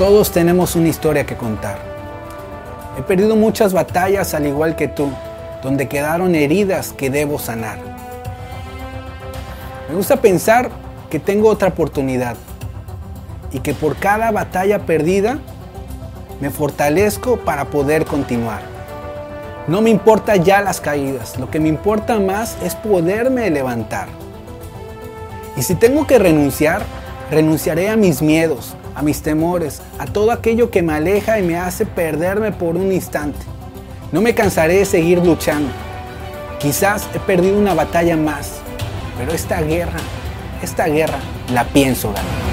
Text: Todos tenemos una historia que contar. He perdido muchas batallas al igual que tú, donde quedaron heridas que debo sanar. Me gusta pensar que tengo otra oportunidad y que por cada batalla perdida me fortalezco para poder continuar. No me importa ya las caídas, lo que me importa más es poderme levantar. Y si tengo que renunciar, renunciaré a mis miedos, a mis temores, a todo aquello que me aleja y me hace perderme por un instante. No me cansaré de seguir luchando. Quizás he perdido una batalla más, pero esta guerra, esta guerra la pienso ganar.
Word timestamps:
Todos 0.00 0.30
tenemos 0.30 0.76
una 0.76 0.88
historia 0.88 1.26
que 1.26 1.36
contar. 1.36 1.76
He 2.98 3.02
perdido 3.02 3.36
muchas 3.36 3.74
batallas 3.74 4.32
al 4.32 4.46
igual 4.46 4.74
que 4.74 4.88
tú, 4.88 5.10
donde 5.62 5.88
quedaron 5.88 6.34
heridas 6.34 6.94
que 6.94 7.10
debo 7.10 7.38
sanar. 7.38 7.76
Me 9.90 9.94
gusta 9.94 10.16
pensar 10.16 10.70
que 11.10 11.18
tengo 11.18 11.50
otra 11.50 11.68
oportunidad 11.68 12.36
y 13.52 13.60
que 13.60 13.74
por 13.74 13.94
cada 13.96 14.30
batalla 14.30 14.86
perdida 14.86 15.38
me 16.40 16.48
fortalezco 16.48 17.36
para 17.36 17.66
poder 17.66 18.06
continuar. 18.06 18.62
No 19.66 19.82
me 19.82 19.90
importa 19.90 20.34
ya 20.36 20.62
las 20.62 20.80
caídas, 20.80 21.38
lo 21.38 21.50
que 21.50 21.60
me 21.60 21.68
importa 21.68 22.18
más 22.18 22.56
es 22.64 22.74
poderme 22.74 23.50
levantar. 23.50 24.08
Y 25.58 25.62
si 25.62 25.74
tengo 25.74 26.06
que 26.06 26.18
renunciar, 26.18 26.86
renunciaré 27.30 27.88
a 27.88 27.96
mis 27.96 28.22
miedos, 28.22 28.74
a 28.94 29.02
mis 29.02 29.22
temores, 29.22 29.82
a 29.98 30.06
todo 30.06 30.32
aquello 30.32 30.70
que 30.70 30.82
me 30.82 30.92
aleja 30.92 31.38
y 31.38 31.42
me 31.42 31.56
hace 31.56 31.86
perderme 31.86 32.52
por 32.52 32.76
un 32.76 32.92
instante. 32.92 33.38
No 34.12 34.20
me 34.20 34.34
cansaré 34.34 34.78
de 34.78 34.84
seguir 34.84 35.18
luchando. 35.24 35.70
Quizás 36.58 37.08
he 37.14 37.20
perdido 37.20 37.58
una 37.58 37.74
batalla 37.74 38.16
más, 38.16 38.60
pero 39.16 39.32
esta 39.32 39.62
guerra, 39.62 40.00
esta 40.62 40.86
guerra 40.86 41.18
la 41.52 41.64
pienso 41.64 42.12
ganar. 42.12 42.49